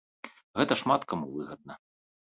[0.61, 1.73] Гэта шмат каму выгадна.